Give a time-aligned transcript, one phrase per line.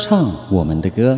[0.00, 1.16] 唱我们的歌。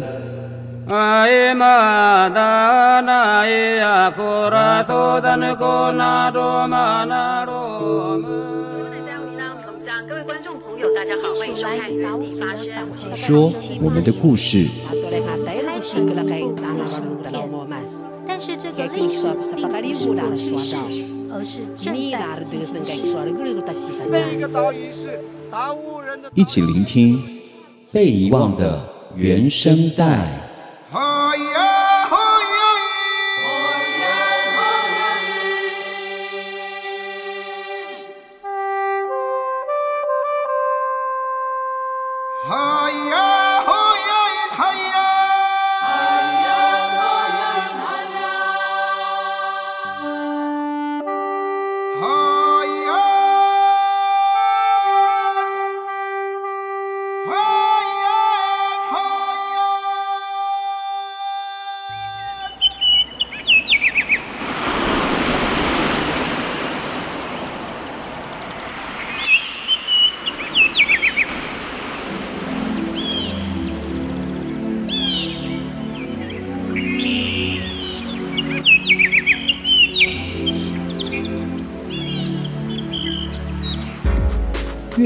[10.06, 12.70] 各位观众朋友，大家好，欢迎收看《原地发声》，
[13.16, 14.68] 说我们的故事。
[18.40, 19.92] 但是这个历史并不是历
[20.56, 20.76] 史，
[21.28, 22.72] 而是正在进行
[24.92, 25.18] 式。
[26.34, 27.20] 一起聆听
[27.90, 30.40] 被遗忘的原声带。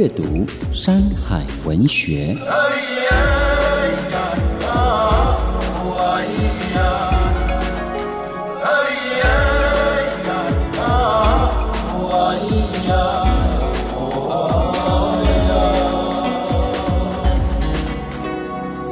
[0.03, 2.37] 阅读山海文学。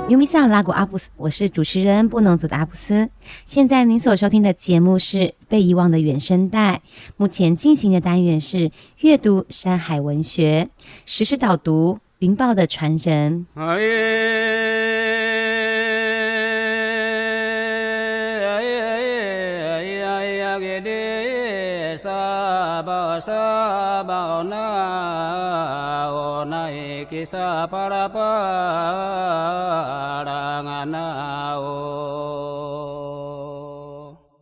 [0.09, 3.09] 尤米萨拉古阿布斯，我是主持人布农族的阿布斯。
[3.51, 6.75] 现在您所收听的节目是《被遗忘的原声带》，
[7.17, 10.69] 目前进行的单元是阅读山海文学，
[11.05, 13.49] 实时导读云豹的传人。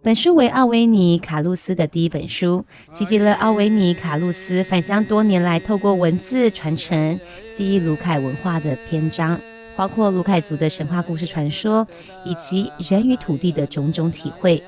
[0.08, 2.64] 本书为奥维尼·卡路斯的第一本书，
[2.94, 7.20] 集结了奥维尼·卡路斯返乡多年来透过文字传承
[7.54, 9.38] 记忆鲁凯文化的篇章，
[9.76, 11.86] 包括鲁凯族的神话故事传说，
[12.24, 14.62] 以及人与土地的种种体会。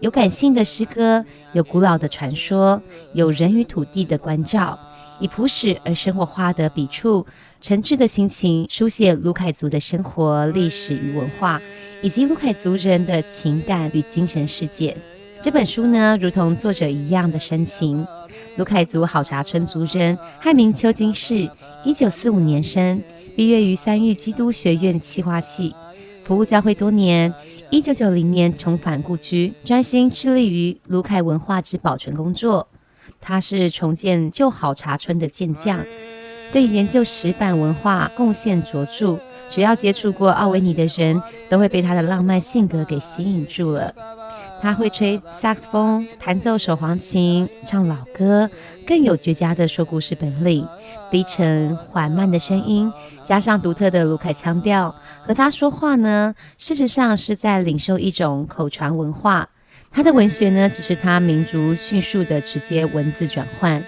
[0.00, 2.82] 有感性的诗歌，有古老的传说，
[3.12, 4.76] 有人与土地的关照，
[5.22, 7.24] 以朴实而生活化的笔触，
[7.60, 11.62] 诚挚的心情，书写鲁凯族的生活、历史与文化，
[12.02, 14.96] 以及鲁凯族人的情感与精神世界。
[15.40, 18.04] 这本书呢，如同作者一样的深情。
[18.56, 21.48] 鲁凯族好茶村族人，汉名邱金士，
[21.84, 23.00] 一九四五年生，
[23.36, 25.72] 毕业于三育基督学院企划系。
[26.24, 27.32] 服务教会多年，
[27.70, 32.66] 一九九零年重返故居，专心致力于鲁凯文化之保存工作。
[33.20, 35.84] 他是重建旧好茶村的健将，
[36.50, 39.18] 对研究石板文化贡献卓著。
[39.48, 43.94] 只要接触过奥维尼的人，都会被他的浪漫性格给吸引住了。
[44.62, 48.48] 他会吹萨克斯风，弹奏手簧琴，唱老歌，
[48.86, 50.66] 更有绝佳的说故事本领。
[51.10, 52.90] 低沉缓慢的声音，
[53.24, 54.94] 加上独特的卢凯腔调，
[55.26, 59.48] 和他说话呢，事实上是在领受一种口传文化。
[59.92, 63.84] 他的文学呢，只是他民族迅速的直接文字转换。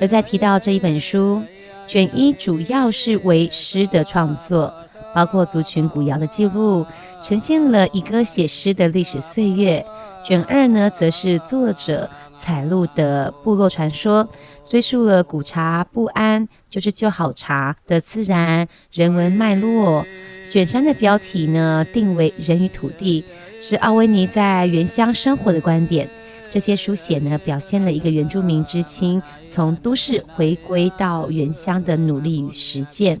[0.00, 1.42] 而在提到这一本书，
[1.86, 4.72] 卷一主要是为诗的创作。
[5.14, 6.84] 包括族群古谣的记录，
[7.22, 9.86] 呈现了一个写诗的历史岁月。
[10.24, 14.28] 卷二呢，则是作者采录的部落传说，
[14.68, 20.04] 追溯了古茶不安，就是旧好茶的自然人文脉络。
[20.50, 23.24] 卷三的标题呢，定为人与土地，
[23.60, 26.08] 是奥维尼在原乡生活的观点。
[26.48, 33.20] 这些书写呢，表现了一个原住民知青从都市回归到原乡的努力与实践。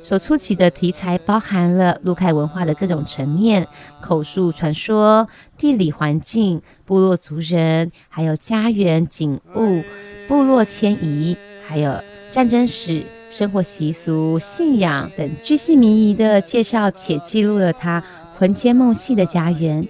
[0.00, 3.68] 所触及的题材包含了陆凯文化的各种层面，
[4.00, 9.84] 口述传说、地理环境、部落族人，还有家园景物、
[10.32, 18.02] 部落迁移，还有战争史、生活习俗、信仰等，巨细靡遗的介绍且记录了他
[18.38, 19.86] 魂牵梦系的家园。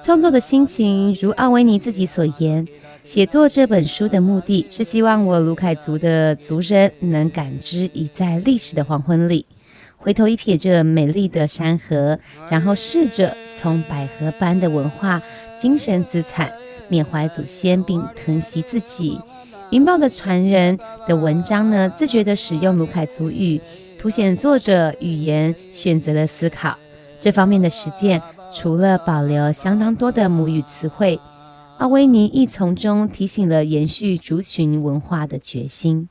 [0.00, 2.64] 创作的心情，如奥维尼自己所言，
[3.02, 9.44] 写作这本书的目的是希望我卢凯族的族人能感知已在历史的黄昏里，
[9.96, 12.16] 回头一瞥这美丽的山河，
[12.48, 15.20] 然后试着从百合般的文化
[15.56, 16.52] 精神资产
[16.86, 19.18] 缅怀祖先，并疼惜自己。
[19.72, 23.58] 云豹的传人的文章呢，自觉地使用鲁凯族语，
[23.98, 26.76] 凸显作者语言选择的思考。
[27.18, 28.20] 这方面的实践，
[28.52, 31.18] 除了保留相当多的母语词汇，
[31.78, 36.10] 奥威尼亦从中提醒了延续族群文化的决心。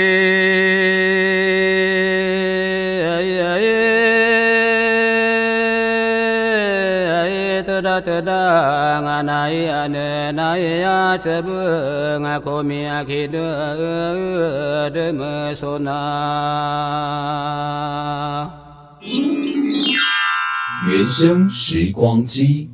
[20.89, 22.70] 原声时光机。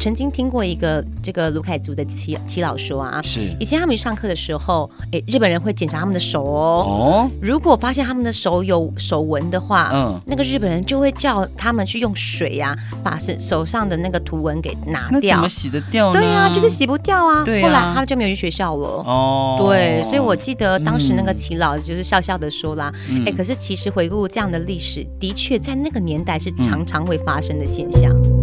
[0.00, 15.20] 曾经听过一个这个卢凯族的耆耆老说啊，是以前他们上课的时候，哎，日本人会检查他们的手哦，哦，如果发现他们的手有手纹的话，嗯，那个日本人就会叫他们去用水呀、啊，把手手上的那个图文给拿掉。
[15.20, 16.18] 那怎么洗得掉呢？
[16.18, 17.44] 对啊，就是洗不掉啊。
[17.44, 17.68] 对啊。
[17.68, 18.88] 后来他们就没有去学校了。
[19.06, 19.58] 哦。
[19.66, 22.90] 对，所以我记得当时那个耆老就是笑笑的说啦，
[23.26, 28.10] 哎、嗯，可是其实回顾这样的历史，的确在那个年代是常常会发生的现象。
[28.24, 28.39] 嗯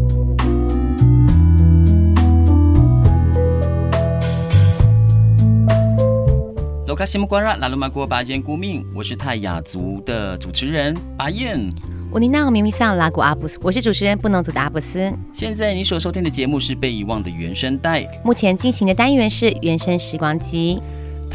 [6.97, 11.69] 卡西木瓜拉拉鲁马国巴彦顾命，我是泰雅族的主持人巴彦。
[12.09, 15.13] 我尼娜明明桑拉古阿布斯，我是主持人不能族的阿布斯。
[15.31, 20.81] 现在你所收听的节目是被遗忘的原声带，目前进行的单元是原声时光机。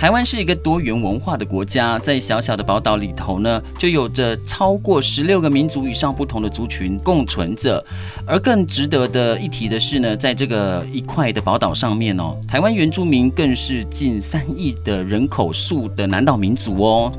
[0.02, 7.80] 台湾是一个多元文化的国家，在小小的宝岛里头呢，就有着超过十六个民族以上不同的族群共存着。
[8.26, 17.12] 而更值得的一提的是呢，在这个一块的宝岛上面哦，台湾原住民更是近三亿的人口数的南岛民族哦。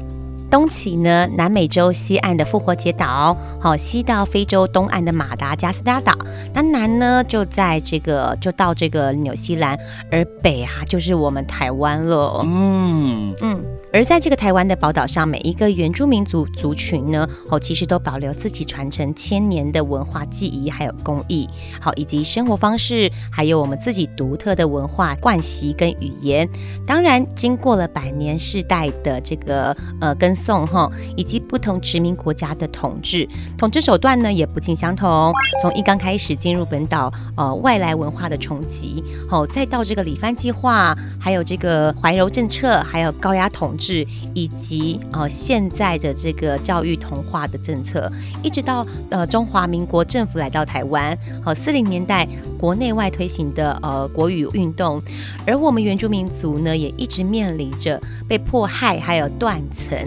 [0.54, 6.16] 东起呢，南美洲西岸的复活节岛，好，西到非洲东岸的马达加斯加岛，
[6.54, 9.76] 那南呢就在这个就到这个纽西兰，
[10.12, 12.44] 而北啊就是我们台湾了。
[12.46, 13.66] 嗯嗯。
[13.92, 21.48] 而在这个台湾的宝岛上，每一个原住民族族群呢，哦，其实都保留自己传承千年的文化记忆，还有工艺，
[21.80, 26.48] 好，以及生活方式，还有我们自己独特的文化惯习跟语言。
[26.88, 35.32] 当然，经过了百年世代的这个呃跟诵哈，以及不同殖民国家的统治，统治手段呢也不尽相同。
[35.62, 44.06] 从一刚开始进入本岛，呃，外来文化的冲击，好，再到这个理番计划，还有这个怀柔政策，还有高压统治。
[44.34, 55.02] 以及呃现在的这个教育同化的政策，一直到呃中华民国政府来到台湾，好四零年代国内外推行的呃国语运动，
[55.46, 59.98] 而我们原住民族呢也一直面临着被迫害还有断层，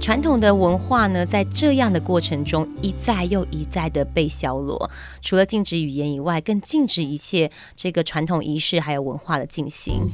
[0.00, 10.12] 传统的文化呢在这样的过程中一再又一再的被消落，除了禁止语言以外，更禁止一切这个传统仪式还有文化的进行。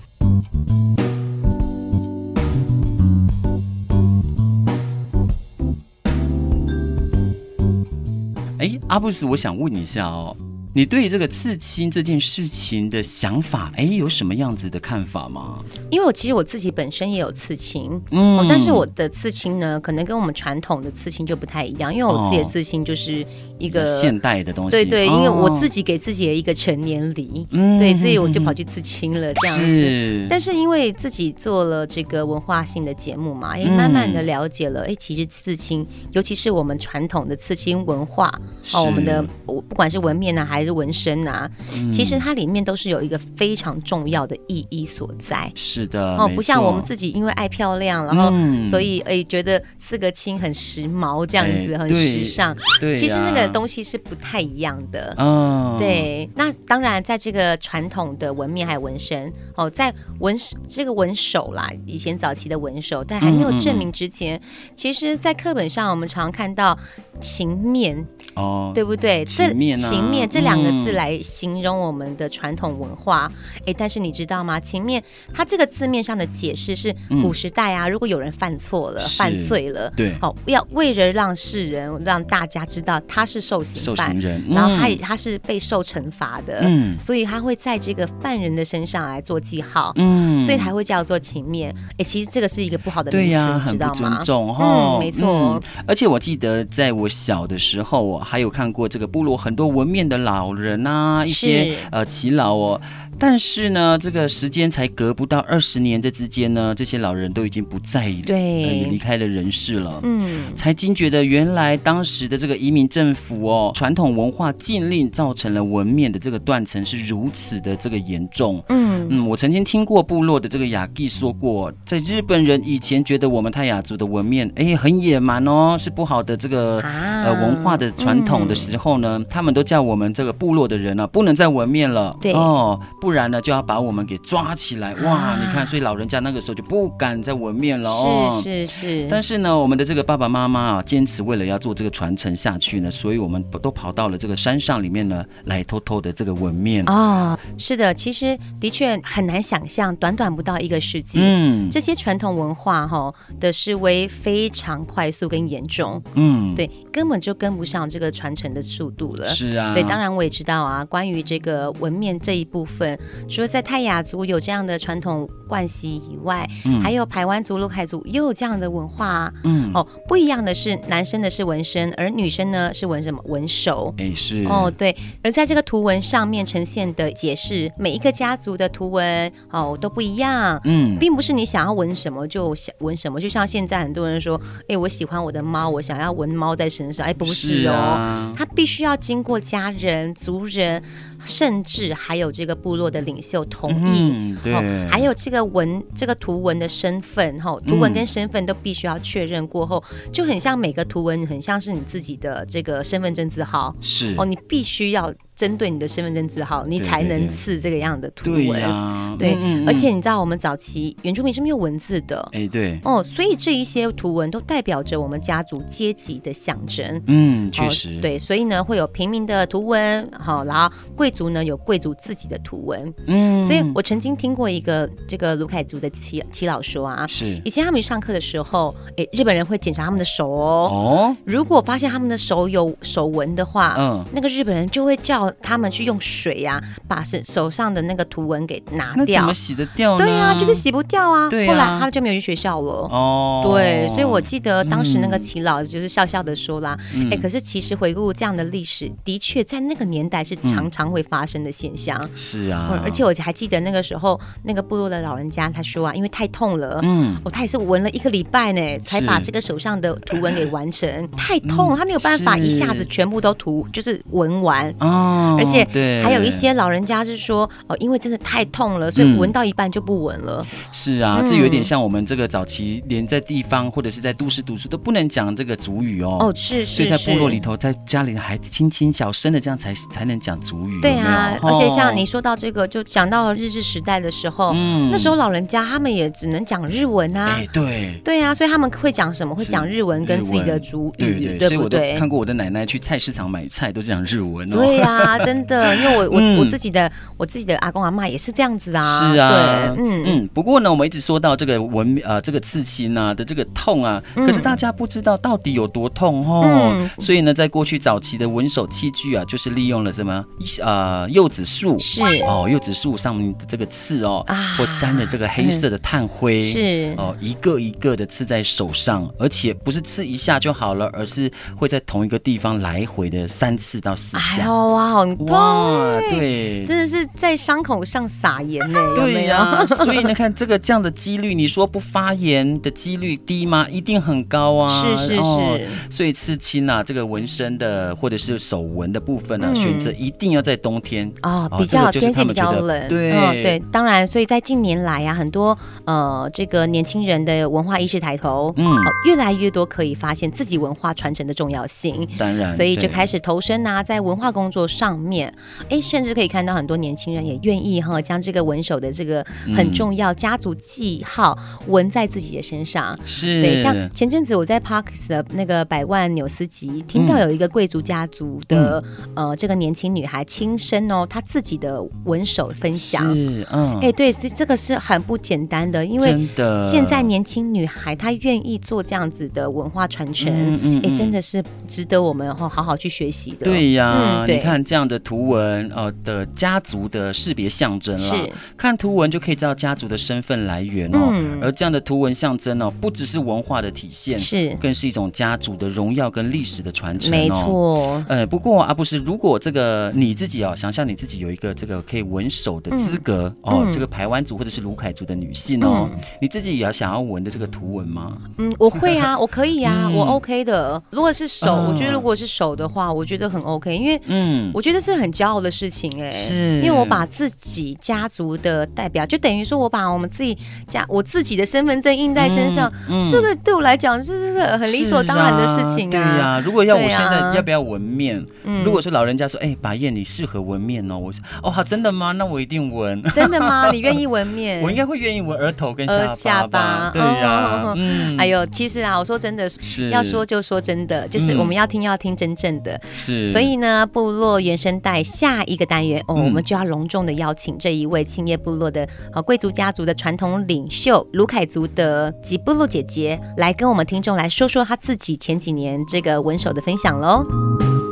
[8.58, 10.36] 哎，阿布斯，我想问一下哦。
[10.76, 15.62] 你对于这个刺青这件事情的想法，哎，有什么样子的看法吗？
[15.88, 23.24] 因为我其实我自己本身也有刺青，嗯、哦，但是我的刺青呢，可能跟我们传统的刺青就不太一样，因为我自己的刺青就是
[23.56, 29.64] 一个、哦、现代的东西，对对，因为我自己给自己的一个成年礼，嗯，对，所以我就跑去刺青了这样子。
[29.64, 38.26] 是，但是因为自己做了这个文化性的节目嘛，也慢慢的了解了，哎、嗯，其实刺青，尤其是我们传统的刺青文化，
[38.72, 45.50] 哦，我们的我不管是纹面呢，还还是纹身啊，嗯、其实它里面都是有一个非常重要的意义所在。
[45.54, 48.32] 是的，哦，不像我们自己因为爱漂亮，然后
[48.64, 52.56] 所以哎觉得四个青很时髦这样子，很时尚。
[52.80, 55.14] 对，其实那个东西是不太一样的。
[55.18, 56.28] 嗯，对。
[56.34, 60.34] 那当然，在这个传统的纹面还有纹身哦，在纹
[60.66, 64.40] 这个纹手啦，以前早期的纹手，但还没有证明之前，
[64.74, 66.78] 其实，在课本上我们常看到
[67.20, 68.06] 情面。
[68.34, 69.24] 哦，对不对？
[69.24, 73.30] 情面、情面这两个字来形容我们的传统文化。
[73.60, 74.58] 哎、嗯，但是你知道吗？
[74.60, 91.74] 情面它这个字面上的解释是古时代啊，嗯、如果有人犯错了、犯罪了，对，哦，要为了让世人、让大家知道他是受刑犯，受刑人嗯、然后他他是被受惩罚的，嗯，所以他会在这个犯人的身上来做记号，嗯，所以才会叫做情面。
[91.98, 93.94] 哎，其实这个是一个不好的名词，知道吗？
[93.94, 95.62] 很不尊重哦，嗯，没错、嗯。
[95.86, 102.80] 而且我记得在我小的时候还有看过这个部落很多纹面的老人啊，一些呃耆老哦。
[103.16, 110.00] 但是呢，这个时间才隔不到二十年，这之间呢，这些老人都已经不在，对，呃、离开了人世了。
[110.02, 118.60] 嗯，才惊觉得原来当时的这个移民政府哦，传统文化禁令造成了纹面的这个断层是如此的这个严重。
[118.70, 132.14] 嗯嗯，我曾经听过部落的这个雅蒂说过，在日本人以前觉得我们泰雅族的纹面哎很野蛮哦，是不好的这个、啊、呃文化的传统的时候呢，嗯、他们都叫我们这个部落的人呢、啊、不能再纹面了。
[132.20, 132.78] 对哦。
[133.00, 135.12] 不然呢，就要把我们给抓起来哇！
[135.14, 138.40] 啊、你看，所以老人家那个时候就不敢再纹面了哦。
[138.42, 139.06] 是是是。
[139.08, 146.84] 但是呢，我们的这个爸爸妈妈啊，坚持为了要做这个传承下去呢，所以我们都跑到了这个山上里面呢，来偷偷的这个纹面。
[146.86, 159.26] 哦，是的，其实的确很难想象，短短不到一个世纪，嗯，这些传统文化哈、哦、的示威非常快速跟严重，嗯，对，根本就跟不上这个传承的速度了。
[159.26, 162.98] 是啊，对，当然我也知道啊，关于这个纹面这一部分。
[163.28, 169.32] 除了在泰雅族有这样的传统惯习以外，嗯、还有排湾族、鲁凯族也有这样的文化。
[169.44, 173.20] 嗯，哦，不一样的是，男生的是纹身，而女生呢是纹什么？
[173.26, 173.94] 纹手。
[173.98, 174.44] 哎，是。
[174.44, 174.94] 哦，对。
[175.22, 180.60] 而在这个图文上面呈现的解释，每一个家族的图文哦都不一样。
[180.64, 183.20] 嗯，并不是你想要纹什么就想纹什么。
[183.20, 187.06] 就像现在很多人说，哎，我喜欢我的猫，我想要纹猫在身上。
[187.06, 187.93] 哎，不是哦，是啊、
[188.34, 190.82] 它必须要经过家人、族人。
[191.24, 205.12] 甚至还有这个部落的领袖同意，嗯、对、哦，还有这个文这个图文的身份，哈、哦，图文跟身份都必须要确认过后，嗯、就很像每个图文，很像是你自己的这个身份证字号，是哦，你必须要。
[205.36, 209.18] 针对你的身份证字号，你才能刺这个样的图文。
[209.18, 212.20] 对，而且你知道我们早期原住民是没有文字的。
[212.32, 212.78] 哎，对。
[212.84, 217.02] 哦，所以这一些图文都代表着我们家族阶级的象征。
[217.08, 217.98] 嗯，确实。
[218.00, 222.92] 对，所以呢会有平民的图文，好，然后贵族呢有贵族自己的图文。
[223.06, 230.68] 嗯，所以我曾经听过一个这个卢凯族的耆耆老说啊，是以前他们上课的时候，哎，日本人会检查他们的手哦。
[230.70, 231.16] 哦。
[231.24, 235.32] 如果发现他们的手有手纹的话，嗯，那个日本人就会叫。
[235.40, 239.20] 他们去用水呀、啊，把手手上的那个图文给拿掉。
[239.20, 239.98] 怎么洗得掉呢？
[239.98, 241.28] 对呀、啊，就是洗不掉啊。
[241.28, 242.72] 对啊，后来他们就没有去学校了。
[242.90, 246.78] 哦，对，所以我记得当时那个耆老就是笑笑的说啦，
[247.10, 251.98] 哎、可是其实回顾这样的历史，的确在那个年代是常常会发生的现象。
[252.02, 261.08] 嗯、是啊，而且我还记得那个时候那个部落的老人家他说啊，因为太痛了，嗯，哦，他也是纹了一个礼拜呢，才把这个手上的图文给完成。
[261.16, 264.74] 太痛了， 他没有办法一下子全部都涂，就是纹完。
[264.80, 265.36] 哦。
[265.38, 265.64] 而且
[266.02, 270.46] 还有一些老人家是说哦，因为真的太痛了，所以纹到一半就不纹了。
[270.72, 276.18] 是啊，这有点像我们这个早期连在地方或者是在都市读书都不能讲这个族语哦。
[276.20, 276.76] 哦，是是。
[276.76, 280.80] 所以在部落里头，在家里还轻轻小声的这样才才能讲族语。
[280.80, 287.26] 对啊，而且像你说到这个，就讲到日治时代的时候，嗯，那时候老人家他们也只能讲日文啊。
[287.26, 288.00] 哎，对。
[288.04, 289.34] 对啊，所以他们会讲什么？
[289.34, 291.48] 会讲日文跟自己的族语，对对。
[291.48, 294.56] 所以我都看过我的奶奶去菜市场买菜都讲日文哦。
[294.56, 295.18] 对呀。
[295.24, 298.82] 真的，因为我我、嗯、我自己的我自己的阿公阿妈也是这样子啊。
[298.98, 300.28] 是啊，对，嗯嗯。
[300.34, 306.72] 不过呢，我们一直说到这个文呃这个刺青啊的这个痛啊，嗯、可是大家不知道到底有多痛哦。
[306.74, 310.22] 嗯、所以呢，在过去早期的文手器具啊，就是利用了什么
[310.62, 324.42] 呃柚子树是哦柚子树上面的这个刺哦，啊、或沾着这个黑色的炭灰、嗯、是哦一个一个的刺在手上，而且不是刺一下就好了，而是会在同一个地方来回的三次到四下。
[324.42, 324.94] 哎呦哇！
[324.94, 328.78] 哇，很痛哇，对，真的是在伤口上撒盐呢。
[328.94, 333.66] 对呀、啊，所以你看这个这样的几率，你说不发炎的几率低吗？
[333.70, 334.82] 一定很高啊。
[334.82, 335.20] 是是是。
[335.20, 335.58] 哦、
[335.90, 341.12] 所以刺青啊，这个纹身的或者是手纹的部分呢、啊，嗯、选择一定要在冬天。
[341.20, 342.88] 啊、哦，比较、哦、天气比较冷。
[342.88, 352.08] 对、哦、对，当然，所以在近年来啊，很多呃这个年轻人的文化意识抬头，嗯、哦，越来越多可以发现自己文化传承的重要性。
[352.16, 355.32] 当然，所以就开始投身啊，在文化工作上面，
[355.68, 359.22] 哎，甚至可以看到很多年轻人也愿意哈，将这个文手的这个
[359.54, 362.98] 很重要家族记号纹在自己的身上。
[363.04, 368.82] 是，对，像前阵子我在 Parks 的那个百万纽斯集听到有一个贵族家族的、
[369.14, 370.24] 嗯、呃这个年轻女孩
[370.56, 373.02] 亲身哦，他自己的文手分享。
[373.12, 376.28] 是，嗯，哎，对，这这个是很不简单的，因为
[376.62, 383.44] 现在年轻女孩她愿意做这样子的文化传承，哎、嗯嗯，真的是值得我们好好去学习的。
[383.44, 391.10] 对呀，嗯、你看这样的图文呃的家族的识别象征啦，是看图文就可以知道家族的身份来源哦。
[391.10, 397.16] 嗯、而这样的图文象征哦，不只是文化的体现，是更是一种家族的荣耀跟历史的传承哦。
[397.16, 398.04] 没错。
[398.08, 408.16] 呃，不过阿布施，如果这个你自己哦，想象你自己有一个这个可以纹手的资格、嗯、哦，这个排湾族或者是卢凯族的女性哦，嗯、你自己也要想要纹的这个图文吗？
[408.38, 410.82] 嗯，我会啊，我可以啊，嗯、我 OK 的。
[410.90, 420.36] 如果是手，哦、我觉得如果是手的话，我觉得很 OK，因为嗯，我觉得是很骄傲的事情哎、欸，是，因为我把自己家族的代表，就等于说我把我们自己
[420.68, 422.72] 家我自己的身份证印在身上，
[423.10, 426.00] 这个对我来讲是是很理所当然的事情啊。
[426.00, 428.20] 啊对呀、啊，如果要我现在要不要纹面？
[428.44, 432.12] 啊、如果是老人家说，哎、欸，拔燕你适合纹面哦，我说哦，真的吗？
[432.12, 433.02] 那我一定纹。
[433.14, 433.70] 真的吗？
[433.72, 434.62] 你愿意纹面？
[434.62, 442.80] 我应该会愿意纹额头跟下巴对呀、啊，嗯，哎呦，其实啊，我说真的，是要说就说真的，就是我们要听要听真正的。
[442.92, 457.83] 是，所以呢，部落原声带下一个单元哦，我们就要隆重的邀请这一位青叶部落的啊贵族家族的传统领袖卢凯族的吉布露姐姐来跟我们听众来说说她自己前几年这个纹手的分享喽。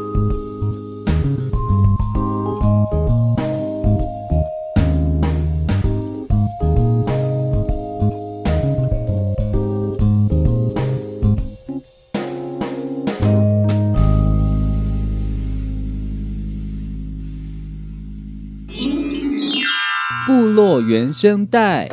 [20.64, 21.88] 落原声带。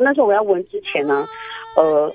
[0.00, 1.24] 那时候我要纹之前呢，
[1.76, 2.12] 呃。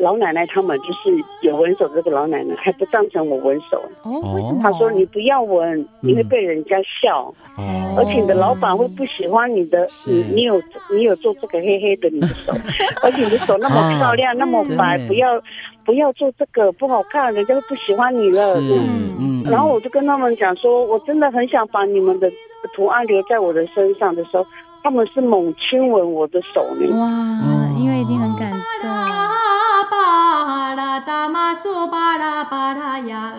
[0.00, 4.60] 老奶奶他们就是有纹手，这个老奶奶还不赞成我纹手哦，为什么？
[4.62, 10.60] 她说你不要纹，你会被人家笑，哦，而且你的老板会不喜欢你的，你你有
[10.90, 12.52] 你有做这个黑黑的你的手，
[13.04, 15.40] 而且你的手那么漂亮那么白，不要
[15.84, 18.54] 不要做这个不好看，人家会不喜欢你了。
[18.54, 19.44] 嗯嗯。
[19.50, 22.30] 然后我就跟他们讲说，我真的很想把你们的
[22.74, 24.46] 图案留在我的身上的时候，
[24.82, 26.86] 他们是猛亲吻我的手呢。
[26.98, 28.90] 哇，因为一定很感动。
[30.10, 33.32] 巴拉达玛苏巴拉巴拉呀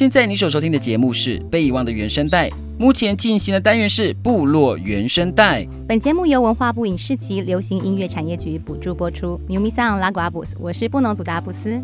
[0.00, 5.62] 现在你所收听的节目是《被遗忘的原声带》，目前进行的单元是《部落原声带》。
[5.86, 9.38] 本节目由文化部影视及流行音乐产业局补助播出。
[9.46, 11.78] 牛咪桑拉古阿布斯，我是布农族的阿布斯。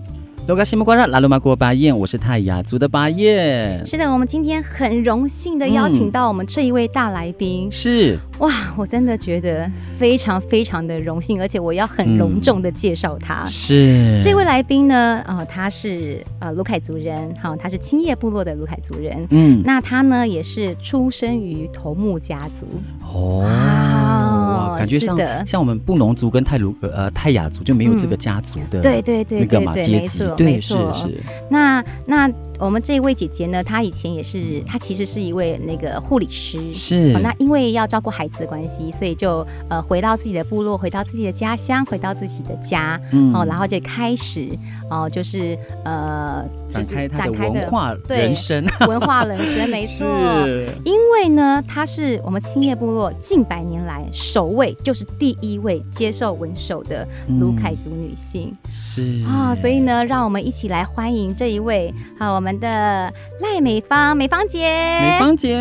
[0.47, 3.85] 罗嘎西木瓜拉拉鲁玛过巴彦，我是泰雅族的巴彦。
[3.85, 7.67] 是的，我们今天很荣幸的邀请到我们这一位大来宾。
[7.67, 13.43] 嗯、是哇，我真的觉得非常非常的荣幸，而且我要很隆重的介绍他。
[13.43, 19.27] 嗯、是这位来宾呢，啊、呃，他是呃卢凯族人，好、呃，他是青叶部落的卢凯族人。
[19.31, 22.67] 嗯，那他呢也是出生于头目家族。
[23.03, 24.36] 哦。
[24.57, 25.17] 哇，感觉像
[25.47, 30.25] 像我们布农族跟泰鲁呃泰雅族就没有这个家族的、嗯、对对那个嘛阶级。
[30.37, 31.21] 对，是是。
[31.51, 36.73] 那那我们这一位姐姐呢，她以前也是，她其实是一位那个护理师。
[36.73, 37.13] 是。
[37.21, 43.01] 那因为要照顾孩子的关系，所以就呃回到自己的部落，回到自己的家乡，回到自己的家。
[43.13, 43.35] 嗯。
[43.35, 44.49] 哦，然后就开始
[44.91, 50.07] 哦，就是呃，展开他的 文化人生，文化人生没错。
[50.47, 50.69] 是。
[50.85, 57.07] 因为呢，她是我们青叶部落近百年来首位，就是第一位接受文手的
[57.41, 58.55] 卢凯族女性。
[58.65, 65.53] 嗯、是啊、哦，所以呢，让我们一起来欢迎这一位啊，我们我们的赖美芳，美芳姐，美芳姐，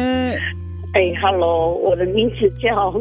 [0.94, 2.94] 哎，Hello，，我的名字叫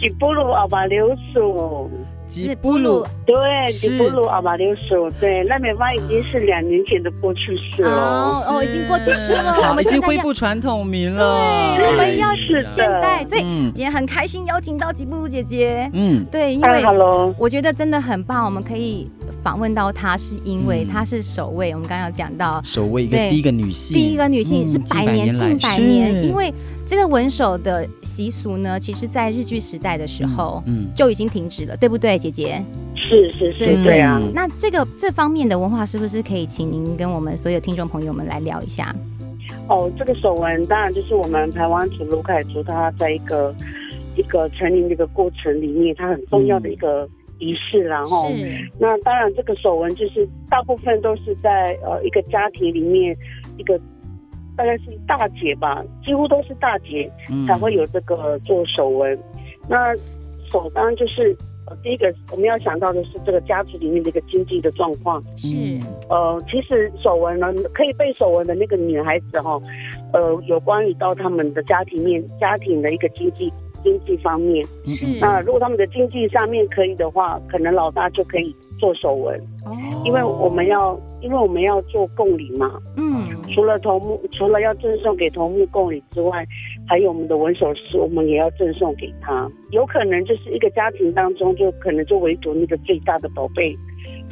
[0.00, 1.90] 吉布鲁阿巴留苏。
[2.26, 16.82] 吉布鲁，对，吉布鲁阿玛六叔，对，那美发已经是两年前的过去式了，哦，哦，已经过去式了，我们已经恢复传统名了，对，我们要是现代，所以今天很开心邀请到吉布鲁姐姐，嗯，对，因为
[17.38, 19.06] 我觉得真的很棒，我们可以
[19.42, 22.60] 访问到她，是因为她是首位，我们刚刚有讲到。
[22.64, 26.52] 首位一个第一个女性，第一个女性是百年近百年，因为
[26.86, 32.18] 这个文手的习俗呢，其实在日据时代的时候，嗯，就已经停止了，对不对？
[32.18, 32.62] 姐姐，
[32.94, 34.20] 是是是，对啊。
[34.34, 38.94] 那这个这方面的文化，是不是可以请您跟我们所有听众朋友们来聊一下？
[39.68, 43.54] 哦，这个手纹当然就是我们台湾族卢凯族，他在一个
[44.14, 47.82] 一个成年的一个过程里面，它很重要的一个仪式。
[47.82, 48.30] 然后，
[48.78, 53.16] 那当然这个手纹就是大部分都是在呃一个家庭里面，
[53.56, 53.80] 一个
[54.56, 57.10] 大概是大姐吧，几乎都是大姐
[57.46, 59.18] 才会有这个做手纹。
[59.68, 59.94] 那
[60.50, 61.36] 手当然就是。
[61.66, 65.18] 呃，第一个我们要想到的是这个家族里面的一个经济的状况。
[65.34, 65.56] 是，
[66.10, 69.58] 呃，其实手纹呢，可以被手纹的那个女孩子哈，
[70.12, 73.50] 呃，有关于到他们的家庭面，家庭的一个经济
[73.82, 74.62] 经济方面。
[74.84, 75.06] 是。
[75.18, 79.38] 那如果他们的经济上面可以的话，可能老大就可以做手纹。
[79.64, 79.72] 哦。
[80.04, 82.70] 因为我们要，因为我们要做供礼嘛。
[82.96, 83.28] 嗯。
[83.54, 86.44] 除了头目，除了要赠送给头目供礼之外。
[86.86, 89.50] 还有我们的纹手师，我们也要赠送给他。
[89.70, 93.74] 有可能就是一个家庭当中，就可能就唯独那个最大的宝贝，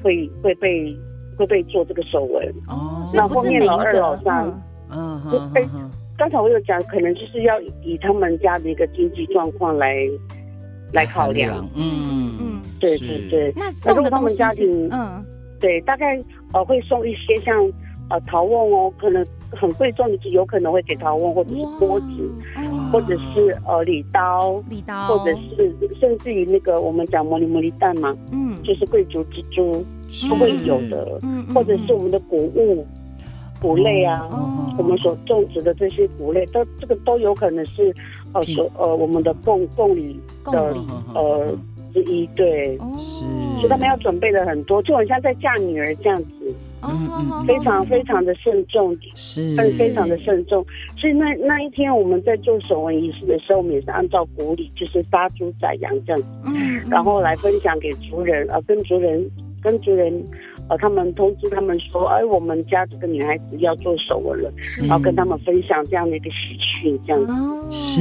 [0.03, 0.95] 会会被
[1.39, 2.47] 会被做这个手纹。
[2.69, 4.45] 哦，那后面老二老三，
[4.91, 5.67] 嗯嗯，哎，
[6.19, 9.97] 刚才我有讲，可能就是要以他们家的一个经济状况来
[10.93, 11.67] 来考量。
[11.75, 13.53] 嗯嗯，对对对。
[13.57, 15.25] 那如果他们家庭，嗯，
[15.61, 16.23] 对，大概
[16.53, 17.57] 呃会送一些像
[18.11, 19.27] 呃陶瓮哦，可能。
[19.55, 22.07] 很贵重的，就有可能会给陶瓮，或者是锅子，
[22.91, 29.85] 或者是呃礼刀，礼刀，或者是甚至于那个我们讲茉莉茉莉蛋嘛，嗯，就是贵族之珠
[30.27, 32.87] 都会有的，嗯，或者是我们的谷物、
[33.61, 34.27] 谷类啊，
[34.79, 37.95] 我们所种植的这些谷类，都这个都有可能是
[38.33, 40.75] 呃所呃我们的供供礼的
[41.15, 41.55] 呃
[41.93, 43.21] 之一，对，是，
[43.57, 46.55] 所以他们要准备的很多，就很像在嫁女儿这样子。
[46.85, 49.47] 嗯嗯，非常非常的慎重，是，
[49.79, 50.67] 非常的慎重。
[50.97, 59.25] 所以那那一天我们在做守文仪式的时候，我们也是按照古礼，就是杀猪宰羊这样子，嗯，然后来分享给族人，啊，跟族人，
[59.63, 60.13] 跟族人。
[60.73, 67.31] 呃，他们通知他们说，哎，我们家这个女孩子要做手纹了，然后跟他们分享这样的一个喜讯，这样子。
[67.31, 68.01] 哦、是，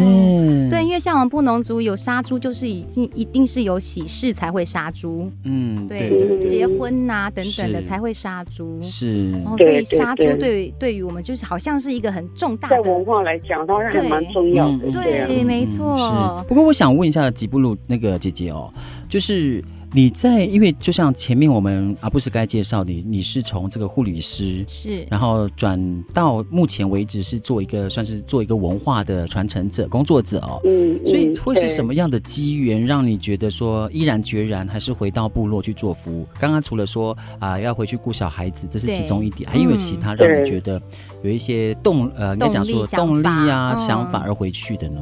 [0.70, 5.30] 对，因为像我们布农族有杀猪，就是已经一定是有喜事才会杀猪。
[5.44, 8.80] 嗯，对，对对对，结婚呐、啊、等等的才会杀猪。
[8.82, 14.90] 是，哦，所以杀猪对对于我们就是好像是一个很重大的，在文化来讲，当然还蛮重要的。
[14.92, 16.46] 对，对，啊、对，没错、嗯。
[16.48, 18.72] 不过我想问一下吉布鲁那个姐姐哦，
[19.10, 19.62] 就是。
[19.94, 36.26] 你在，因为就像前面我们阿布斯该介绍你，你是从这个护理师是，然后转到目前为止是做一个算是做一个文化的传承者工作者哦，嗯，所以会是什么样的机缘让你觉得说毅然决然还是回到部落去做服务？
[36.40, 40.82] 刚刚除了说啊、呃、要回去顾小孩子，这是其中一点，还因为其他让你觉得
[41.22, 45.02] 有一些动呃应该讲说动力啊想法而回去的呢？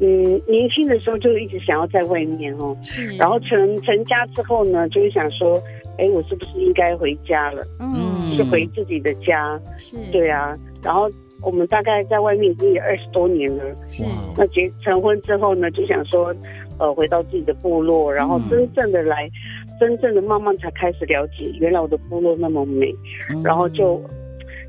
[0.00, 2.76] 嗯，年轻的时候就一直想要在外面哦，
[3.18, 5.60] 然后成成家之后呢，就会想说，
[5.98, 7.66] 哎，我是不是应该回家了？
[7.80, 9.60] 嗯，是回自己的家。
[9.76, 9.96] 是。
[10.12, 10.56] 对啊。
[10.84, 11.08] 然后
[11.42, 13.64] 我们大概在外面已经有二十多年了。
[13.88, 14.04] 是。
[14.36, 16.32] 那结成婚之后呢，就想说，
[16.78, 22.94] 呃，回到自己的部落，然后真正的来，嗯、真正的慢慢才开始了解，原来我的部落那么美。
[23.34, 24.00] 嗯、然后就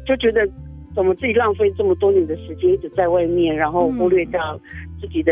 [0.07, 0.47] 就觉得，
[0.99, 4.59] 怎么自己浪费这么多年的时间一直在外面，然后忽略掉。
[4.99, 5.31] 自己的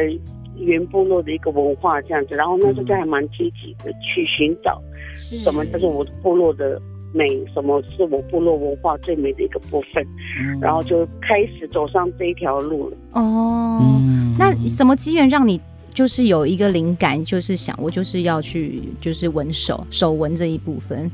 [0.55, 6.81] 原部落的一个文化这样子，然后那时候就还蛮积极的去寻找什么就是我部落的
[7.13, 10.01] 美，什么是我部落文化最美的一个部分，
[10.39, 12.97] 嗯、然后就开始走上这一条路了。
[13.11, 15.59] 哦，嗯、那什么机缘让你
[15.93, 21.11] 就是有一个灵感，就是想我就是要去就是纹手手纹这一部分？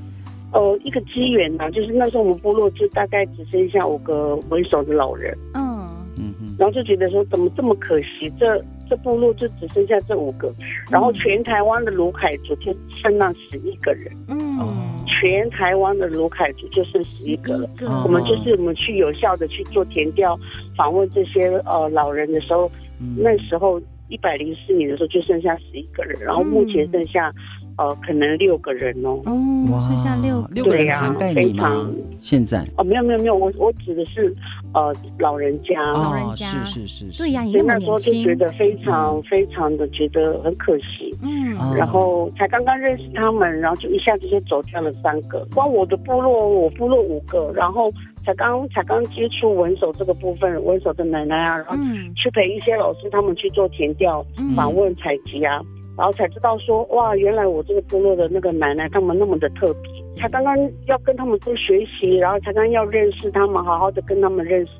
[0.54, 5.36] 呃，一个机缘呢，就是那时候我们部落就大概只剩下五个为首的老人。
[5.56, 6.56] 嗯嗯嗯。
[6.60, 8.32] 然后就觉得说，怎么这么可惜？
[8.40, 10.54] 这这部落就只剩下这五个，
[10.92, 14.12] 然后全台湾的鲁凯族就剩那十一个人。
[14.28, 14.38] 嗯。
[15.06, 17.70] 全台湾的鲁凯族就剩十一个了。
[18.04, 20.38] 我们就是我们去有效的去做填调，
[20.78, 22.70] 访问这些呃老人的时候，
[23.18, 27.34] 那时候一百零四年的时候就剩下十一个人，然后目前剩下。
[27.78, 29.22] 呃，可能六个人哦。
[29.26, 31.90] 哦，剩下六六个人涵盖你吗？
[32.20, 32.66] 现在？
[32.78, 34.34] 哦，没有没有没有，我我指的是
[34.74, 36.46] 呃老人家，老人家。
[36.46, 45.46] 是是是，对呀，所以那时候就觉得非常非常的觉得很可惜，嗯，然后才刚刚认识他们，然后就一下子就走掉了三个。
[45.54, 47.92] 光我的部落，我部落五个，然后
[48.26, 51.76] 才刚才刚接触文手这个部分，文手的奶奶啊，然后
[52.16, 55.62] 去陪一些老师他们去做填调、访问、采集啊。
[55.96, 60.56] 然后才知道说，哇，原来我这个部落的那个奶奶他们那么的特别，才刚刚
[60.88, 64.72] 要跟他们多学习，然后才刚要认识他们，好好的跟他们认识，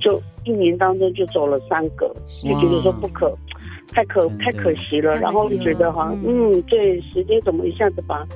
[0.00, 2.10] 就一年当中就走了三个，
[2.42, 3.36] 就觉得说不可，
[3.92, 8.26] 太可太可惜了，然后就觉得哈，嗯，对，时间怎么一下子把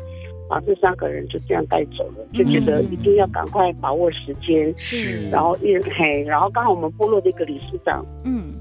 [0.50, 8.52] 把这三个人就这样带走了，就觉得一定要赶快把握时间，是，然后一嘿，然后刚好我们部落的一个理事长，嗯。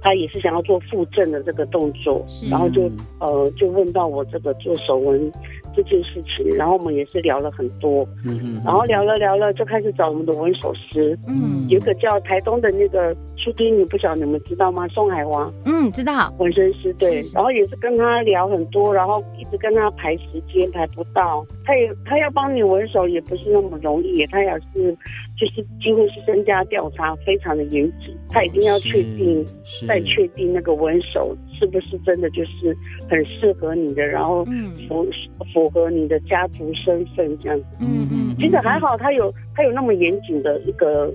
[0.00, 5.30] 他也是想要做复正的这个动作，然后就呃就问到我这个做手纹
[5.74, 14.86] 这件事情，然后我们也是聊了很多，嗯嗯，然后聊了聊了就开始找我们的纹手师，嗯，有一个叫台东的那个出丁，你不晓得你们知道吗？
[14.88, 24.96] 宋海王，嗯，知道，纹身师对，然后也是跟他聊很多，然后一直跟他排时间排不到，他也他要帮你纹手也不是那么容易，他也是。
[25.38, 29.46] 就是几乎是身家调查，非常的严谨，他一定要确定，
[29.86, 32.76] 再确定那个纹手是不是真的就是
[33.08, 34.44] 很适合你的，然后
[34.88, 35.06] 符
[35.54, 37.66] 符合你的家族身份这样子。
[37.80, 41.08] 嗯嗯，其实还好，他有他有那么严谨的一个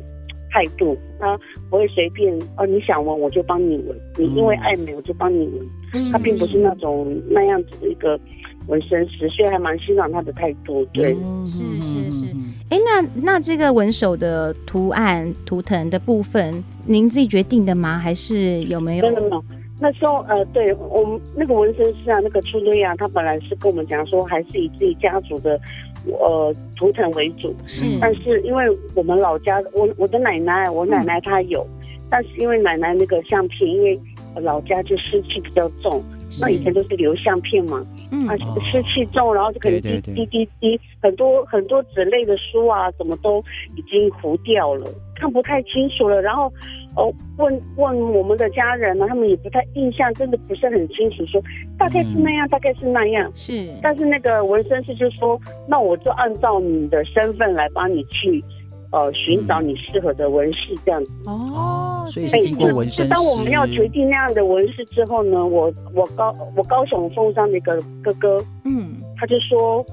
[0.52, 1.38] 态度，他
[1.70, 8.18] 不会随便哦，你想纹我就帮你纹，你因为爱美我就帮你纹，他并不是那种那样子的一个。
[8.68, 10.86] 纹身师，所以还蛮欣赏他的态度。
[10.94, 12.26] 对，是是是。
[12.70, 17.98] 哎，那那这个纹手的图案图腾的部分，您自己决定的吗？
[17.98, 19.10] 还是有没有？
[19.10, 19.44] 没有没有。
[19.80, 25.60] 那时候呃，对我们那个纹身师啊，那个初瑞啊，他本来是跟我们讲说，还是以自己家族的
[26.06, 27.54] 呃图腾为主。
[27.68, 27.86] 是。
[28.00, 28.64] 但是因为
[28.96, 34.00] 我们老家，我我的奶奶，我奶奶她有，嗯、但是因为奶奶那个相片，因为
[34.42, 36.02] 老家就湿气比较重。
[36.42, 38.36] 那以前都是留相片嘛，嗯，啊，
[38.72, 43.44] 湿气重，然后就可能滴滴滴滴，很多很多纸类的书啊，什么都
[43.76, 46.22] 已经糊掉了，看不太清楚了。
[46.22, 46.52] 然后，
[46.96, 51.42] 哦，问问我们的家人嘛，他们也不太印象，真的不是很清楚，说
[51.78, 53.32] 大概是那样，大概是那样。
[53.36, 58.44] 是，但是那个纹身师就说，那我就按照你的身份来帮你去。
[58.94, 61.12] 呃，寻找你适合的纹饰这样子。
[61.26, 63.10] 哦，所以经过纹身师。
[63.10, 69.84] 当我们要决定那样的纹饰之后呢，我我高我高雄凤山的一个哥哥，嗯，他就说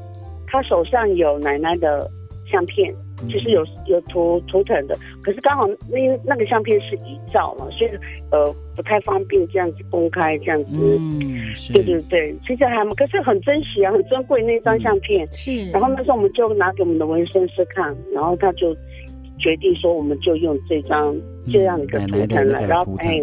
[0.47, 2.11] 他手上有奶奶的
[2.53, 2.95] 相片，
[3.29, 7.91] 就是有有图图腾的，可是刚好那那个相片是遗照嘛，所以
[8.31, 10.71] 呃不太方便这样子公开这样子。
[10.73, 11.73] 嗯，是。
[11.73, 15.27] 对对对，其实还可是很珍惜啊，很珍贵那张相片。
[15.33, 15.71] 是。
[15.71, 18.77] 然后那时候我们就拿给我们的纹身师看，然后他就。
[19.43, 21.17] 决定说，我们就用这张
[21.51, 23.19] 这样的一个图腾了，然后哎，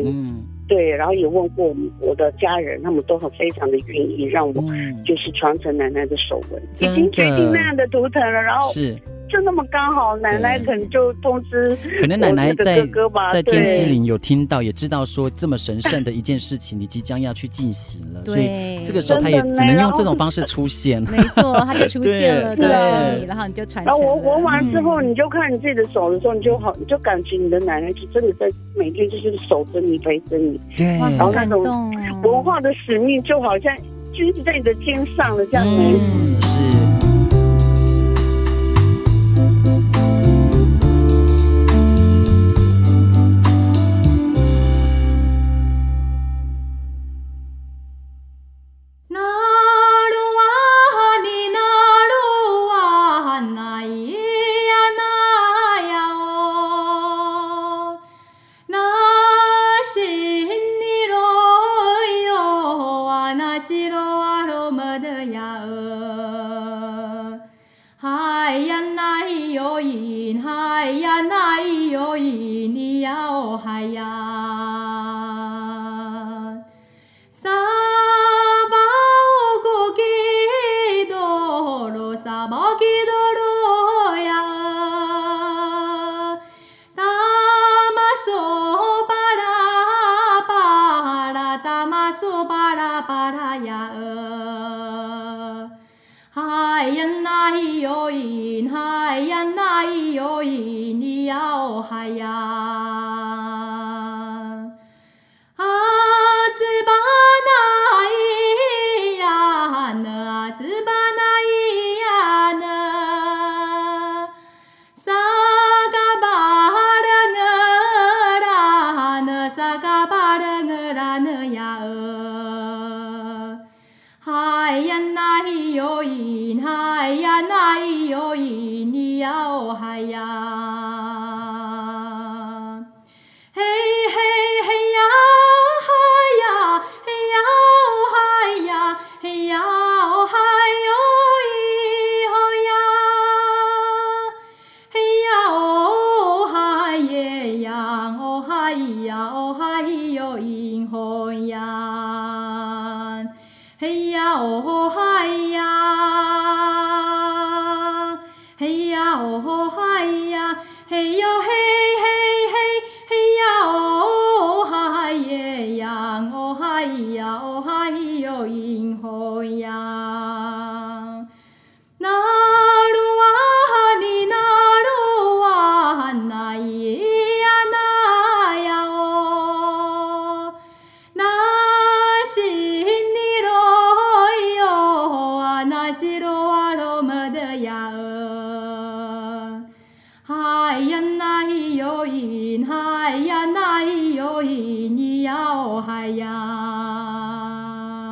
[0.68, 4.54] 对，然后也问过我们我的家人，他们都很非常的愿意让我
[5.06, 8.98] 就是传承奶奶的手纹，已经决定那样的图腾了，然后是。
[9.30, 12.88] 就那么刚好，奶奶可能就通知，可能奶奶在
[13.32, 21.02] 在天之灵有听到，也知道说这么神圣的一件事情，你即将要去进行了， 所以这个时候他也只能用这种方式出现。
[21.12, 23.86] 没错，他就出现了，对，然后你就传承。
[23.86, 30.60] 然后我闻完之后，你就看你自己的手的时候，你就好，你就感觉你的奶奶就真的在每天就是守着你，陪着你。
[30.76, 31.62] 对，然后那种
[32.24, 33.76] 文化的使命就好像
[34.14, 36.47] 就是在你的肩上了，这样子。
[101.88, 102.77] 系啊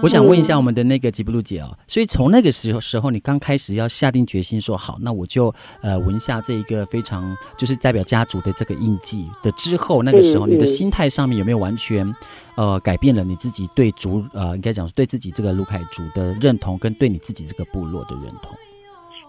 [0.03, 12.13] 我想问一下我们的那个吉布鲁姐哦，所以从那个时候时候，你刚开始要下定决心说好，那我就呃纹下这一个非常就是代表家族的这个印记的之后，那个时候你的心态上面有没有完全
[12.55, 18.55] 呃改变了你自己对族呃应该讲对自己这个卢凯族的认同，跟对你自己这个部落的认同？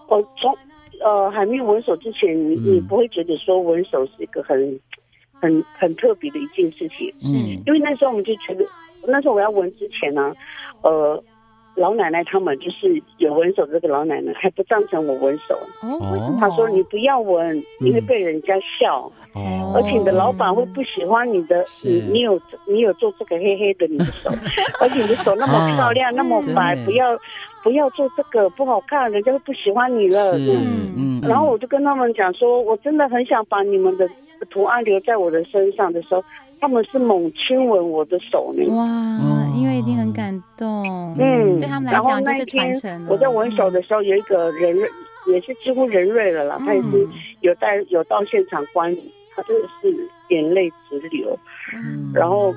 [0.07, 0.55] 我从
[1.03, 4.79] 呃还没有纹手之前，你你不会觉得说纹手是一个很
[5.33, 8.65] 很很特别的一件事情，嗯，因为那时候我们就觉得。
[9.07, 10.35] 那时候我要纹之前呢、啊，
[10.83, 11.23] 呃，
[11.75, 15.55] 老奶奶他们就是有纹手的这个老奶奶还不赞成我纹手。
[15.81, 16.37] 哦，为什么？
[16.41, 24.29] 她说你不要纹，你会被人家笑，哦、而且你的老板会不喜欢你的，你你有你有做这个黑黑的你的手，
[24.81, 27.17] 而且你的手那么漂亮、啊、那么白，不要
[27.63, 30.37] 不要做这个不好看，人家会不喜欢你了。
[30.37, 31.21] 嗯嗯。
[31.21, 34.09] 然后我就跟他们讲说，我真的很想把你们的
[34.49, 36.23] 图案留在我的身上的时候。
[36.59, 38.85] 他们是猛亲吻我的手呢，哇，
[39.55, 43.05] 因为一定很感动，嗯，对他们来讲就是传承。
[43.07, 44.89] 我在闻手的时候，有一个人瑞，
[45.27, 47.07] 也是几乎人瑞了啦，他也是
[47.41, 51.37] 有带有到现场观礼，他真的是眼泪直流，
[51.75, 52.53] 嗯，然后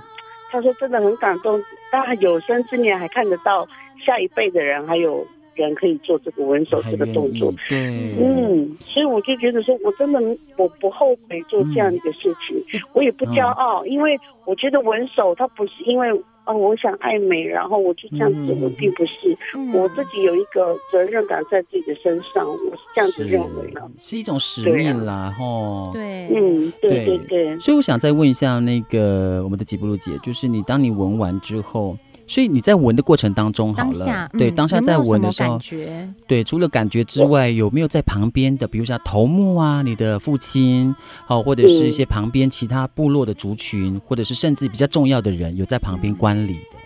[0.51, 3.67] 他说真的很感动，他有生之年还看得到
[4.05, 5.27] 下一辈的人还有。
[5.65, 7.79] 人可以做这个闻手这个动作，对。
[8.19, 10.21] 嗯，所以我就觉得说，我真的
[10.57, 16.11] 我不后悔做这样的一个事情，嗯、我也不骄傲，因为我觉得闻手它不是因为
[16.45, 31.97] 啊、哦，我想爱美，然后我就这样子，我并不是，嗯、我自己有一个责任感在自己的身上，我是这样子认为的，是一种使命啦，吼，对，嗯，对对对，所以我想再问一下那个我们的吉布鲁姐，就是你当你闻完之后。
[32.31, 36.15] 所以你在闻的过程当中，好了，下对，当下在闻的时候，有有感觉？
[36.29, 40.95] 对，除了感觉之外，有没有在旁边的，比如像头目啊，你的父亲，
[41.27, 46.79] 好，或者是一些旁边其他部落的族群，或者是甚至比较重要的人，有在旁边观礼的？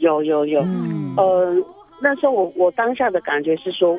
[0.00, 1.56] 有有有，嗯、呃，
[2.02, 3.98] 那时候我我当下的感觉是说。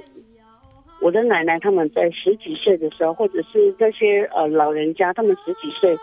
[1.00, 5.96] 我的奶奶他们在十几岁的时候，或者是这些呃老人家，他们十几岁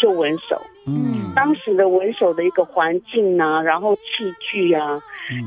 [0.00, 0.60] 就闻手。
[0.86, 5.00] 嗯，当时的闻手的一个环境啊，然后器具啊，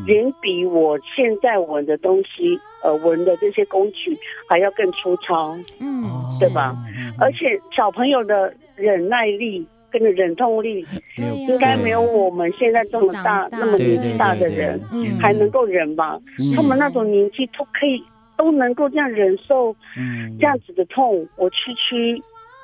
[0.06, 5.58] 远、嗯、比我现在闻的东西，呃，闻的这些工具还要更粗糙。
[5.80, 6.06] 嗯，
[6.40, 6.74] 对吧？
[6.96, 10.86] 嗯、而且小朋友的忍耐力跟忍痛力，
[11.18, 14.80] 应该没有我们现在这么大，那么年纪大的人
[15.20, 16.18] 还能够忍吧？
[16.40, 18.02] 嗯、他们那种年纪都可以。
[18.38, 22.22] 都能够这样忍受，嗯这样子的痛，我区区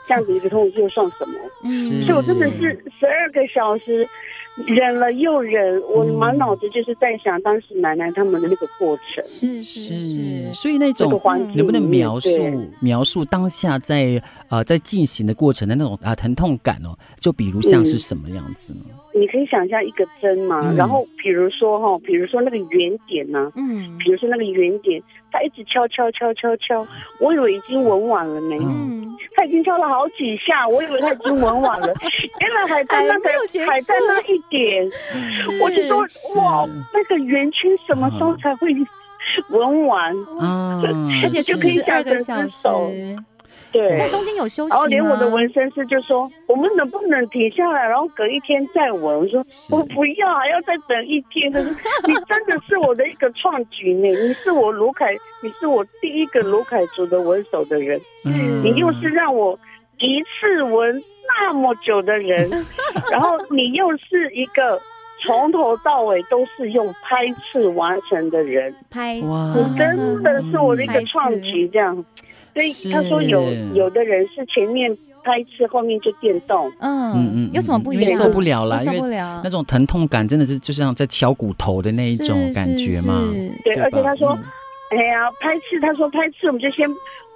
[0.07, 1.33] 这样子一个痛又算什么？
[1.63, 4.07] 嗯，所以我真的是十二个小时。
[4.67, 9.23] 忍了又忍，我满脑子就是在想当时奶奶他们的那个过程。
[9.23, 11.09] 是是是，所以那种
[11.55, 12.29] 能不能描述
[12.81, 16.89] 描述当下在呃在进行的过程的那种啊疼痛感哦？
[17.21, 18.81] 就比如像是什么样子呢？
[19.13, 26.85] 你可以想象一个针嘛，然后比如说哈，比如说那个圆点呢，嗯，比如说那个圆点，他一直敲敲敲敲敲，
[27.19, 31.87] 我以为已经纹完了呢，嗯，他已经敲了好几下，我以为他已经纹完了，
[32.39, 33.29] 原来还在那个
[33.65, 34.89] 还在那一点，
[35.61, 38.73] 我就说哇，那个圆圈什么时候才会
[39.49, 40.15] 纹完？
[40.39, 42.67] 嗯， 而且就可以下个小时。
[43.71, 51.71] 对，那中间有休息，然后连我的纹身师就说：“我们能不能停下来，然后隔一天再纹？”我说：“我不要，还要再等一天。”他说
[52.07, 59.57] 你真的是我的一个创举呢，你是我卢凯，你是我第一个卢凯族的纹手的人，嗯，你又是让我
[59.99, 61.03] 一次纹
[61.39, 62.49] 那么久的人，
[63.11, 64.81] 然后你又是一个
[65.23, 72.03] 从头到尾都是用拍刺完成的人，拍哇，你真的是我的一个创举，这样。
[72.53, 73.43] 所以他说有
[73.73, 76.69] 有的人是前面拍刺，后面就电动。
[76.79, 78.03] 嗯嗯嗯，有什么不一样？
[78.03, 83.31] 因为受不了了，因为那种疼痛感真的是就像在敲骨头的那一种感觉嘛。
[83.63, 84.37] 对，而且他说，
[84.91, 86.89] 哎呀，拍刺，他说拍刺，我们就先。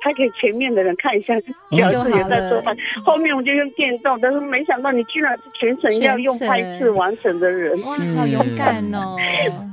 [0.04, 1.34] 拍给前面的人看一下，
[1.70, 2.76] 表示也在做饭。
[3.06, 9.16] 后面我就用电动，但是没想到你居然是全程要用拍刺完成的人，哇，好勇敢哦！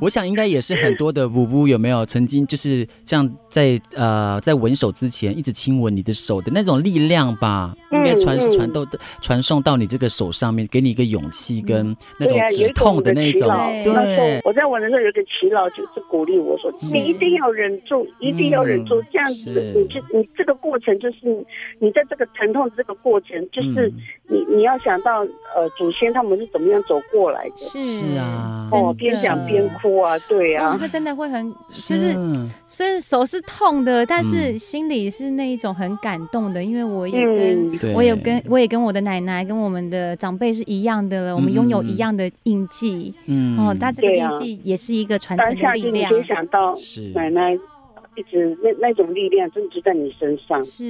[0.00, 7.74] 我想应该也是很多的舞步有没有曾经就是这样在呃在吻手之前一直亲吻你的手的那种力量吧？
[7.90, 8.86] 应该传传到
[9.20, 13.50] 传送到你这个手上面，给你一个勇气跟那种止痛的那种。
[13.82, 20.00] 对，我在纹的时候有个耆老就是鼓励我说：“你一定要忍住，一定要忍住，这样子你就。”
[20.36, 21.44] 这个过程就是
[21.78, 23.92] 你在这个疼痛这个过程，就是
[24.28, 25.20] 你你要想到
[25.54, 27.56] 呃祖先他们是怎么样走过来的。
[27.56, 28.18] 是。
[28.18, 32.14] 啊，哦，边讲边哭啊，对啊，他真的会很就是
[32.66, 46.10] 虽然手是痛的，但是心里是那一种很感动的，因为我也跟我有跟我也跟我的奶奶跟我们的长辈是一样的了，我们拥有一样的印记，嗯，哦，他这个印记也是一个传承的力量。
[46.10, 46.76] 当下就想到
[47.14, 47.56] 奶奶。
[48.16, 50.62] 一直那那种力量，真的就在你身上。
[50.64, 50.84] 是，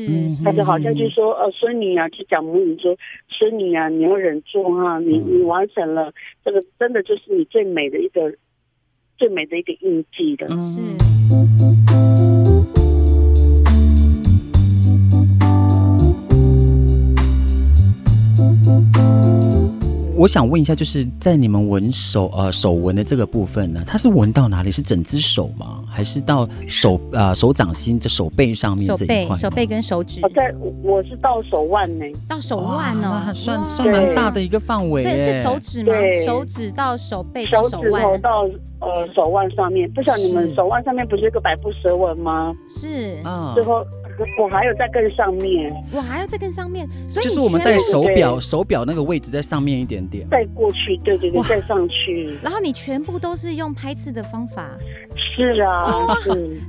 [0.44, 2.96] 他就好像就是说，呃，孙女啊，去讲母语说，
[3.28, 6.12] 孙女啊，你要忍住哈，你你完成了
[6.44, 8.34] 这个，真的就是你最美的一个
[9.18, 10.48] 最美的一个印记的。
[10.60, 10.80] 是。
[20.20, 24.70] 我想问一下，就是在你们纹手呃手纹的这个部分呢，它是纹到哪里？
[24.70, 25.82] 是整只手吗？
[25.88, 29.34] 还是到手呃手掌心的手背上面这一块？
[29.34, 30.20] 手背、手背跟手指。
[30.22, 35.02] 我在我是到手腕呢，到手腕哦，算算蛮大的一个范围。
[35.04, 35.94] 对，是手指吗？
[36.26, 38.02] 手指到手背到手腕。
[38.02, 38.48] 手指头到
[38.80, 42.52] 呃手腕上面，不晓得你们手腕上面不是一个百步蛇纹吗？
[42.68, 43.54] 是嗯。
[43.54, 43.82] 最后。
[44.38, 52.30] 我还有在更上面，我还要再更上面，所以就是我们戴手表手表那个位置在上面一点点，再过去，对对对，再上去。
[52.42, 54.70] 然后你全部都是用拍刺的方法，
[55.36, 56.06] 是啊，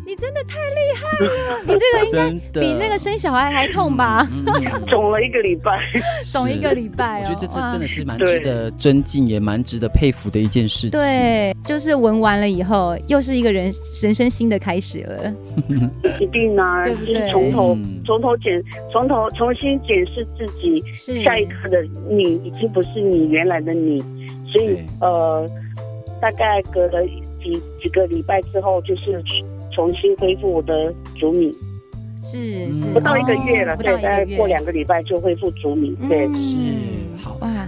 [0.05, 4.27] 你真的太厉害了，你这个 应该比那个生小孩还痛吧？
[4.89, 5.79] 肿了一个礼拜，
[6.31, 10.91] 肿一个礼拜，我觉得这这真的是蛮值得尊敬，也蛮值得佩服的一件事情。
[10.91, 13.71] 对，就是纹完了以后，又是一个人
[14.01, 15.33] 人生新的开始了，
[16.19, 17.31] 一定啊，对不对？
[17.41, 21.23] 从头从头检从头重新检视自己，是。
[21.23, 23.99] 下一刻的你已经不是你原来的你，
[24.47, 25.47] 所以呃，
[26.21, 27.05] 大概隔了
[27.41, 29.21] 几几个礼拜之后，就是
[29.73, 31.51] 重新恢复我的主米，
[32.21, 32.85] 是是。
[32.93, 36.57] 不到一个月了，对，大概过两个礼拜就恢复足米，对，是。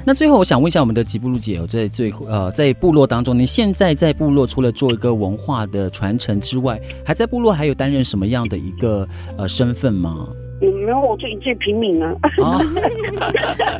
[0.06, 10.28] 那最后我想问一下我们的吉布鲁姐，在最呃在部落当中，你现在在部落除了做一个文化的传承之外，还在部落还有担任什么样的一个呃身份吗？
[10.64, 12.14] 有没有，我就一介平民啊。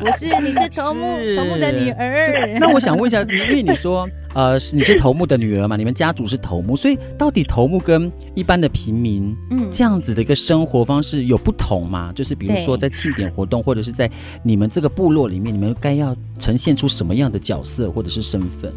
[0.00, 2.58] 不是，你是头目头目的女儿。
[2.60, 12.12] 那我想问一下，因为你说呃你是头目的女儿嘛，你们家族是头目，所以到底头目跟一般的平民，嗯，这样子的一个生活方式有不同吗？
[12.14, 14.10] 就是比如说在庆典活动，或者是在
[14.42, 18.70] 你们这个部落里面，你们该要呈现出什么样的角色或者是身份？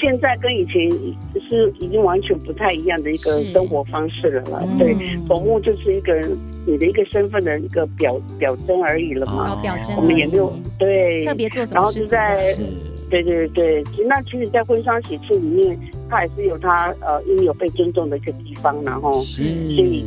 [0.00, 0.90] 现在跟以前
[1.48, 4.62] 是已经完全不太一样的一个生活方式了啦。
[4.78, 4.94] 对，
[5.26, 6.14] 宠物就是一个
[6.66, 9.60] 你的一个身份的一个表表征而已了嘛。
[9.62, 9.96] 表征。
[9.96, 11.80] 我们也没有对特别做什么。
[11.80, 12.56] 然后就在
[13.10, 15.78] 对对对，那其实，在婚丧喜庆里面，
[16.10, 20.04] 他还是有他呃应有被尊重的一个地方，然后所以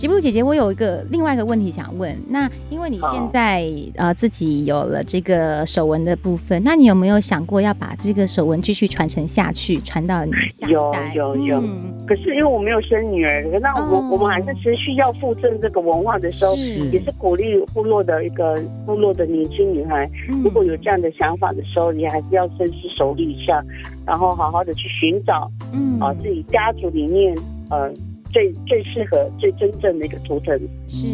[0.00, 2.16] 吉布鲁姐姐，我有一个另外一个问题想问。
[2.26, 3.62] 那因为你现在
[3.96, 11.12] 呃自己有了这个手纹的部分，那你有没有想过要把这个手纹继续传承下去，传到你下一代？
[11.14, 11.60] 有有有。
[11.60, 23.62] 嗯、可是因为我没有生女儿，那我、哦、我们还是持续要复振这个文化的时候，是也是鼓励部落的一个部落的年轻女孩，嗯、如果有这样的想法的时候，你还是要深思熟虑一下，
[24.06, 27.36] 然后好好的去寻找，嗯啊自己家族里面
[27.68, 27.92] 呃。
[28.30, 30.58] 最最适合、最真正的一个图腾
[30.88, 31.06] 是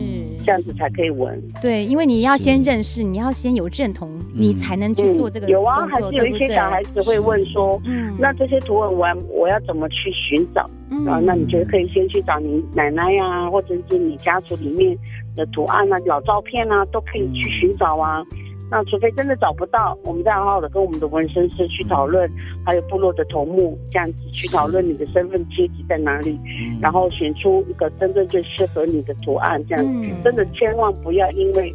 [0.45, 1.43] 这样子才可以纹。
[1.61, 5.49] 对，因为你要先认识，你要先有认同，你才能去做这个。
[5.49, 10.63] 有啊，还是有一些小孩子会问说，嗯，那这些图纹我我要怎么去寻找？
[11.11, 14.97] 啊，那你就可以先去找你奶奶呀，或者是你家族里面
[15.35, 18.25] 的图案啊、老照片啊，都可以去寻找啊。
[18.71, 22.29] 那除非真的找不到，我们再好好的跟我们的纹身师去讨论，
[22.65, 26.39] 还有部落的头目这样子去讨论你的身份阶级在哪里，
[26.81, 31.75] 然后选出一个真正最适合你的图案，这样子真的千万不要因为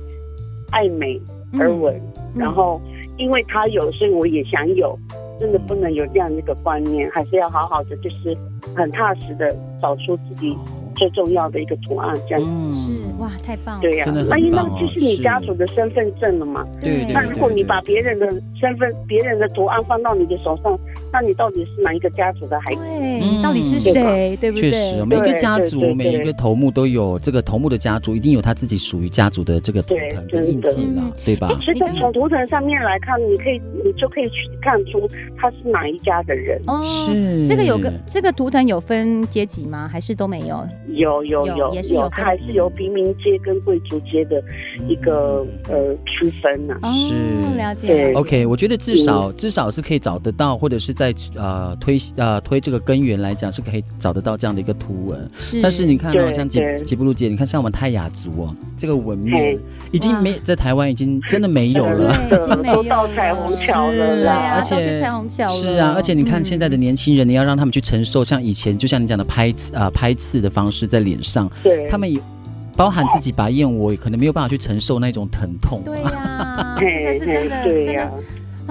[0.72, 1.20] 爱美
[1.60, 1.98] 而纹，
[2.36, 2.82] 然后
[3.18, 4.98] 因为他有，所以我也想有，
[5.40, 8.36] 真的不能有这样的一个观念，还是要好好的，就是
[8.76, 10.58] 很踏实的找出自己。
[10.96, 16.66] 最重要的一个图案，这样子、嗯、是哇，太棒了，对呀、啊，那因为那就是你家族的身份证了嘛。
[16.80, 18.28] 对，那如果你把别人的
[18.60, 20.78] 身份、别人的图案放到你的手上，
[21.12, 22.82] 那你到底是哪一个家族的孩子？
[22.82, 24.38] 对，你到底是谁？
[24.38, 24.72] 对不对？
[24.72, 31.50] 确实，每一个家族、每一个头目都有这个头目的家族，一定有他自己属于家族的这个图腾跟印记了，对吧？
[31.60, 36.62] 其实从图腾上面来看，你可以，你就可以去看出他是哪一家的人。
[36.68, 39.88] 哦，是这个有个这个图腾有分阶级吗？
[39.92, 40.66] 还是都没有？
[40.94, 44.42] 有有有有，有，它还是有平民街跟贵族街的
[44.88, 46.76] 一个呃区分呐。
[46.86, 47.14] 是。
[47.58, 48.14] 了解。
[48.16, 55.30] OK，我觉得至少至少是可以找得到，或者是在呃推呃推这个根源来讲，是可以找得到这样的一个图文。
[55.36, 55.62] 是。
[55.62, 59.58] 但是你看哦，像吉吉布鲁姐，你看像我们泰雅族哦，这个纹面
[59.92, 72.20] 已经没在台湾已经真的没有了， 已经没有到彩虹桥了，而且彩虹桥是啊，而且你看现在的年轻人，你要让他们去承受像以前，就像你讲的拍刺啊拍刺的方式在脸上，对，他们也
[72.76, 75.82] 包含自己拔燕窝，可能没有办法去承受那种疼痛。
[75.84, 78.14] 对呀、啊，这个是真的，真的。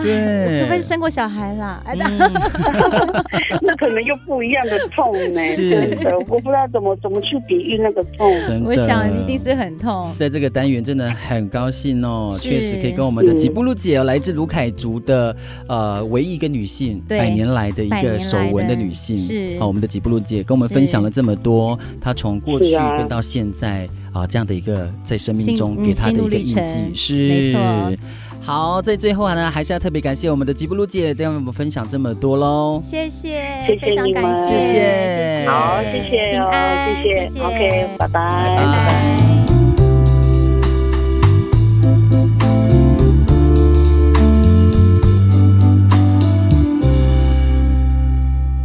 [0.03, 1.97] 对，除非是生过小孩啦，嗯、
[3.63, 5.41] 那可能又不一样的痛呢。
[5.49, 5.71] 是。
[5.71, 8.31] 真的，我不知道怎么怎么去比喻那个痛。
[8.47, 10.13] 真的，我想一定是很痛。
[10.17, 15.35] 在这个单元真的很高兴哦，确实可以跟我们的吉布鲁姐，来自鲁凯族的
[15.69, 19.17] 呃唯一一个女性，百年来的一个手纹的女性。
[19.17, 27.15] 是，好，我们的吉布鲁姐跟我们分享了这么多，她从过去跟到现在啊这样的一个在生命中给他的一个印记，是。
[27.29, 28.05] 没错。
[28.43, 32.81] 好，在最后呢，还是要特别感谢我们的吉布鲁姐，跟我们分享这么多喽。
[32.83, 34.59] 谢谢，谢谢你们，谢。
[34.59, 35.43] 谢，谢。
[35.43, 39.31] 谢，好，谢谢，平安，谢谢，OK，拜拜，拜拜。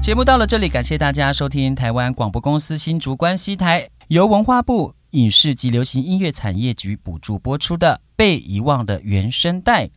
[0.01, 8.01] 节目到了这里，感谢大家收听台湾广播公司新竹关西台，由文化部影视及流行音乐产业局补助播出的。
[8.17, 9.89] 被遗忘的原声带。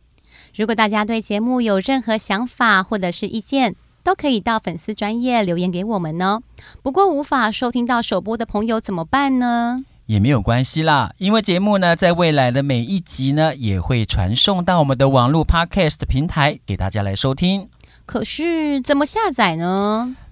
[0.53, 6.41] 如果大家对节目有任何想法或者是意见，都可以到粉丝专业留言给我们哦。
[6.83, 9.85] 不过无法收听到首播的朋友怎么办呢？
[10.07, 17.69] 也没有关系啦，因为节目呢，在未来的每一集呢，也会传送到我们的网络 Podcast 平台给大家来收听。
[18.05, 20.17] 可是怎么下载呢？